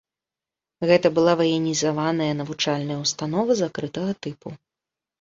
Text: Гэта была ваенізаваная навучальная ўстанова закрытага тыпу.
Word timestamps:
Гэта 0.91 1.07
была 1.17 1.33
ваенізаваная 1.43 2.31
навучальная 2.41 2.99
ўстанова 3.05 3.61
закрытага 3.65 4.21
тыпу. 4.25 4.61